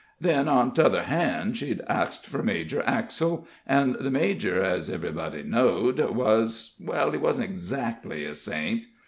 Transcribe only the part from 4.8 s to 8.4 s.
everybody know'd, was well, he wasn't 'xactly a